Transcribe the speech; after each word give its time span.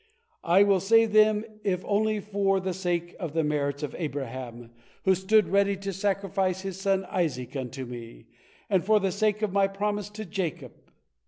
I 0.43 0.63
will 0.63 0.79
save 0.79 1.11
them 1.13 1.45
if 1.63 1.85
only 1.85 2.19
for 2.19 2.59
the 2.59 2.73
sake 2.73 3.15
of 3.19 3.33
the 3.33 3.43
merits 3.43 3.83
of 3.83 3.95
Abraham, 3.99 4.71
who 5.05 5.13
stood 5.13 5.47
ready 5.49 5.77
to 5.77 5.93
sacrifice 5.93 6.61
his 6.61 6.81
son 6.81 7.05
Isaac 7.05 7.55
unto 7.55 7.85
Me, 7.85 8.25
and 8.67 8.83
for 8.83 8.99
the 8.99 9.11
sake 9.11 9.43
of 9.43 9.53
My 9.53 9.67
promise 9.67 10.09
to 10.09 10.25
Jacob. 10.25 10.71